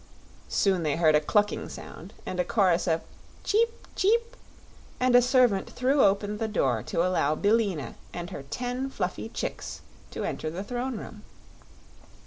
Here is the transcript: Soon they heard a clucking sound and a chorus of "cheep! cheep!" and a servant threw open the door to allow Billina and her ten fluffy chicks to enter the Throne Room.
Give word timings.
Soon 0.49 0.81
they 0.81 0.95
heard 0.95 1.13
a 1.13 1.21
clucking 1.21 1.69
sound 1.69 2.13
and 2.25 2.39
a 2.39 2.43
chorus 2.43 2.87
of 2.87 3.01
"cheep! 3.43 3.69
cheep!" 3.95 4.35
and 4.99 5.15
a 5.15 5.21
servant 5.21 5.69
threw 5.69 6.03
open 6.03 6.39
the 6.39 6.47
door 6.47 6.81
to 6.81 7.05
allow 7.05 7.35
Billina 7.35 7.93
and 8.11 8.31
her 8.31 8.41
ten 8.41 8.89
fluffy 8.89 9.29
chicks 9.29 9.81
to 10.09 10.23
enter 10.23 10.49
the 10.49 10.63
Throne 10.63 10.97
Room. 10.97 11.21